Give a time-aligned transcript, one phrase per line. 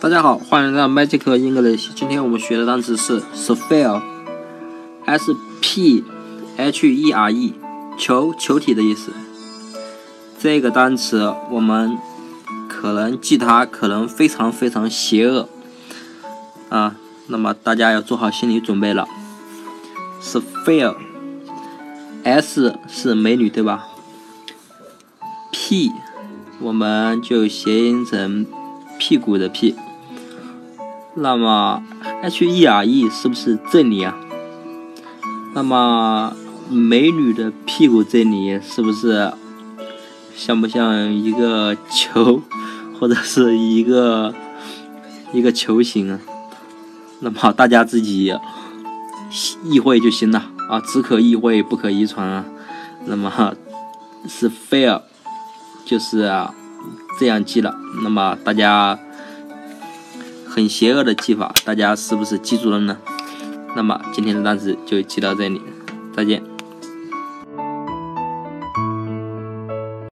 [0.00, 1.88] 大家好，欢迎来到 Magic English。
[1.92, 6.04] 今天我们学的单词是 sphere，s p
[6.56, 7.52] h e r e，
[7.98, 9.10] 球球体的意思。
[10.38, 11.98] 这个单词我们
[12.68, 15.48] 可能记它，可能非常非常邪恶
[16.68, 16.94] 啊。
[17.26, 19.08] 那么大家要做好心理准备了。
[20.22, 20.94] sphere，s
[22.86, 23.88] 是美女对吧
[25.50, 25.90] ？p
[26.60, 28.46] 我们就谐音成
[28.96, 29.74] 屁股的屁。
[31.20, 31.82] 那么
[32.22, 34.14] ，H E R E 是不是这里啊？
[35.54, 36.32] 那么，
[36.70, 39.32] 美女的屁股这里是不是
[40.36, 42.40] 像不像一个球，
[42.98, 44.32] 或者是一个
[45.32, 46.20] 一个球形啊？
[47.20, 48.32] 那么大家自己
[49.64, 52.44] 意会就行了啊，只可意会不可遗传啊。
[53.06, 53.54] 那么
[54.28, 55.02] 是 fair，
[55.84, 56.30] 就是
[57.18, 57.74] 这样记了。
[58.04, 58.96] 那么大家。
[60.58, 62.98] 很邪恶的记法，大家是不是记住了呢？
[63.76, 65.62] 那么今天的单词就记到这里，
[66.12, 66.42] 再见。